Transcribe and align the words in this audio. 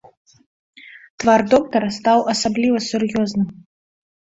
Твар 1.25 1.41
доктара 1.53 1.89
стаў 2.01 2.19
асабліва 2.37 2.77
сур'ёзным. 2.91 3.49